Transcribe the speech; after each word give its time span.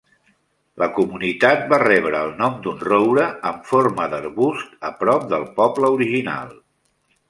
La 0.83 0.87
comunitat 0.99 1.67
va 1.75 1.79
rebre 1.83 2.23
el 2.29 2.33
nom 2.41 2.57
d'un 2.65 2.81
roure 2.89 3.29
amb 3.53 3.71
forma 3.75 4.11
d'arbust 4.17 4.77
a 4.93 4.95
prop 5.05 5.33
del 5.37 5.51
poble 5.63 5.97
original. 6.03 6.63